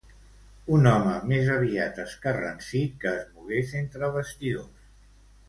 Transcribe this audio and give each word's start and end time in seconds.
Un 0.77 0.87
home 0.91 1.11
més 1.31 1.51
aviat 1.55 1.99
escarransit, 2.05 2.97
que 3.05 3.13
és 3.19 3.29
mogués 3.37 3.75
entre 3.83 4.11
bastidors. 4.19 4.91